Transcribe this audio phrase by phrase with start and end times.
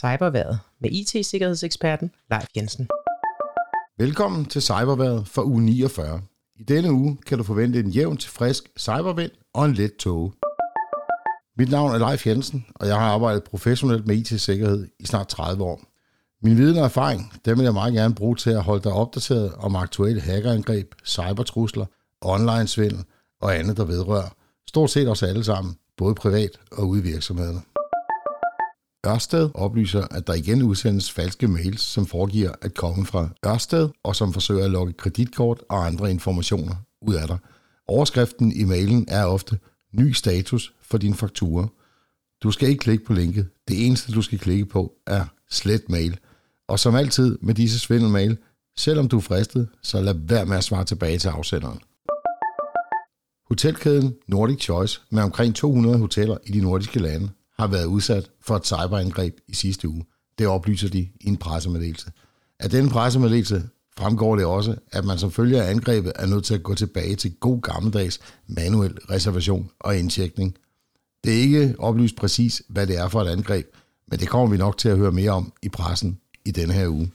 [0.00, 2.88] Cyberværet med IT-sikkerhedseksperten Leif Jensen.
[3.98, 6.22] Velkommen til Cyberværet for uge 49.
[6.56, 10.34] I denne uge kan du forvente en jævn til frisk cybervind og en let tog.
[11.58, 15.64] Mit navn er Leif Jensen, og jeg har arbejdet professionelt med IT-sikkerhed i snart 30
[15.64, 15.80] år.
[16.42, 19.54] Min viden og erfaring, dem vil jeg meget gerne bruge til at holde dig opdateret
[19.54, 21.86] om aktuelle hackerangreb, cybertrusler,
[22.20, 23.04] online-svindel
[23.40, 24.28] og andet, der vedrører
[24.68, 27.60] stort set os alle sammen, både privat og ude i virksomhederne.
[29.06, 34.16] Ørsted oplyser, at der igen udsendes falske mails, som foregiver at komme fra Ørsted, og
[34.16, 37.38] som forsøger at lokke kreditkort og andre informationer ud af dig.
[37.88, 39.58] Overskriften i mailen er ofte
[39.92, 41.66] ny status for din faktura.
[42.42, 43.48] Du skal ikke klikke på linket.
[43.68, 46.18] Det eneste, du skal klikke på, er slet mail.
[46.68, 48.38] Og som altid med disse svindelmail,
[48.76, 51.80] selvom du er fristet, så lad være med at svare tilbage til afsenderen.
[53.48, 58.56] Hotelkæden Nordic Choice med omkring 200 hoteller i de nordiske lande har været udsat for
[58.56, 60.04] et cyberangreb i sidste uge.
[60.38, 62.10] Det oplyser de i en pressemeddelelse.
[62.60, 63.62] Af den pressemeddelelse
[63.96, 67.16] fremgår det også, at man som følge af angrebet er nødt til at gå tilbage
[67.16, 70.56] til god gammeldags manuel reservation og indtjekning.
[71.24, 73.66] Det er ikke oplyst præcis, hvad det er for et angreb,
[74.10, 76.88] men det kommer vi nok til at høre mere om i pressen i denne her
[76.88, 77.10] uge.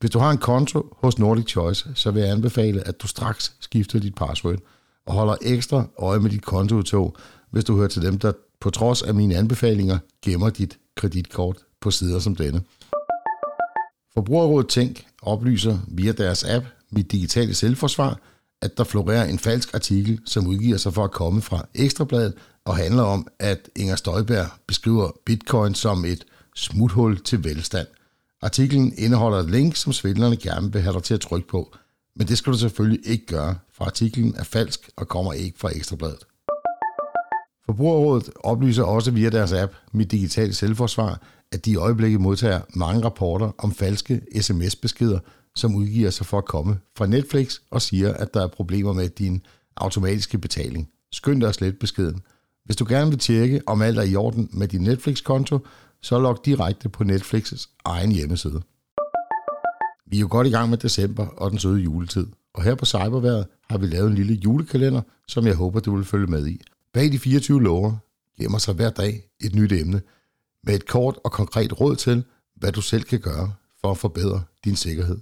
[0.00, 3.52] Hvis du har en konto hos Nordic Choice, så vil jeg anbefale, at du straks
[3.60, 4.58] skifter dit password
[5.06, 7.16] og holder ekstra øje med dit kontoudtog,
[7.50, 11.90] hvis du hører til dem, der på trods af mine anbefalinger gemmer dit kreditkort på
[11.90, 12.62] sider som denne.
[14.14, 18.20] Forbrugerrådet Tænk oplyser via deres app Mit Digitale Selvforsvar,
[18.62, 22.34] at der florerer en falsk artikel, som udgiver sig for at komme fra Ekstrabladet
[22.64, 27.86] og handler om, at Inger Støjberg beskriver bitcoin som et smuthul til velstand.
[28.42, 31.76] Artiklen indeholder et link, som svindlerne gerne vil have dig til at trykke på,
[32.16, 35.76] men det skal du selvfølgelig ikke gøre, for artiklen er falsk og kommer ikke fra
[35.76, 36.24] Ekstrabladet.
[37.76, 43.04] Forbrugerrådet oplyser også via deres app Mit Digitale Selvforsvar, at de i øjeblikket modtager mange
[43.04, 45.18] rapporter om falske sms-beskeder,
[45.56, 49.08] som udgiver sig for at komme fra Netflix og siger, at der er problemer med
[49.08, 49.42] din
[49.76, 50.88] automatiske betaling.
[51.12, 52.22] Skynd dig slet beskeden.
[52.64, 55.58] Hvis du gerne vil tjekke, om alt er i orden med din Netflix-konto,
[56.02, 58.62] så log direkte på Netflix' egen hjemmeside.
[60.06, 62.84] Vi er jo godt i gang med december og den søde juletid, og her på
[62.84, 66.60] Cyberværet har vi lavet en lille julekalender, som jeg håber, du vil følge med i.
[66.96, 67.96] Bag de 24 lover
[68.40, 70.02] gemmer sig hver dag et nyt emne
[70.64, 72.24] med et kort og konkret råd til,
[72.54, 75.18] hvad du selv kan gøre for at forbedre din sikkerhed.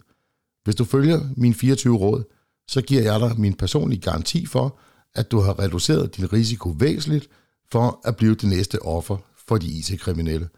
[0.65, 2.25] Hvis du følger mine 24 råd,
[2.69, 4.79] så giver jeg dig min personlige garanti for,
[5.15, 7.29] at du har reduceret din risiko væsentligt
[7.73, 9.17] for at blive det næste offer
[9.49, 10.49] for de IT-kriminelle.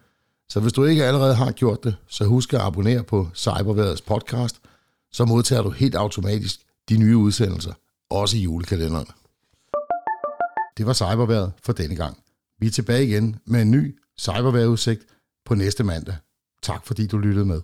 [0.48, 4.56] Så hvis du ikke allerede har gjort det, så husk at abonnere på Cyberværdets podcast,
[5.12, 7.72] så modtager du helt automatisk de nye udsendelser,
[8.10, 9.06] også i julekalenderen.
[10.76, 12.16] Det var cyberværet for denne gang.
[12.60, 15.02] Vi er tilbage igen med en ny cyberværudsigt
[15.44, 16.16] på næste mandag.
[16.62, 17.60] Tak fordi du lyttede med.